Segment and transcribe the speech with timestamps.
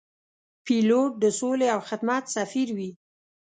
[0.65, 2.89] پیلوټ د سولې او خدمت سفیر وي.